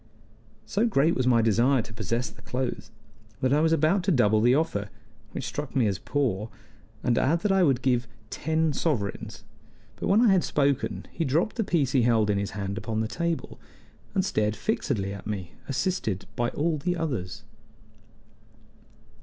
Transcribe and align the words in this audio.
So 0.65 0.87
great 0.87 1.13
was 1.13 1.27
my 1.27 1.43
desire 1.43 1.83
to 1.83 1.93
possess 1.93 2.31
the 2.31 2.41
clothes 2.41 2.89
that 3.39 3.53
I 3.53 3.61
was 3.61 3.71
about 3.71 4.01
to 4.05 4.11
double 4.11 4.41
the 4.41 4.55
offer, 4.55 4.89
which 5.31 5.43
struck 5.45 5.75
me 5.75 5.85
as 5.85 5.99
poor, 5.99 6.49
and 7.03 7.19
add 7.19 7.41
that 7.41 7.51
I 7.51 7.61
would 7.61 7.83
give 7.83 8.07
ten 8.31 8.73
sovereigns; 8.73 9.43
but 9.97 10.07
when 10.07 10.19
I 10.21 10.31
had 10.31 10.43
spoken 10.43 11.05
he 11.11 11.23
dropped 11.23 11.55
the 11.55 11.63
piece 11.63 11.91
he 11.91 12.01
held 12.01 12.31
in 12.31 12.39
his 12.39 12.51
hand 12.57 12.79
upon 12.79 13.01
the 13.01 13.07
table, 13.07 13.59
and 14.15 14.25
stared 14.25 14.55
fixedly 14.55 15.13
at 15.13 15.27
me, 15.27 15.51
assisted 15.67 16.25
by 16.35 16.49
all 16.49 16.79
the 16.79 16.97
others. 16.97 17.43